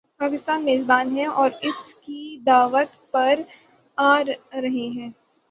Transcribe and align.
پاکستان 0.19 0.63
میزبان 0.65 1.17
ہے 1.17 1.25
اور 1.25 1.49
وہ 1.53 1.69
اس 1.69 1.93
کی 1.95 2.37
دعوت 2.45 3.11
پر 3.11 3.39
آ 3.97 4.23
رہے 4.53 4.87
ہیں۔ 4.89 5.09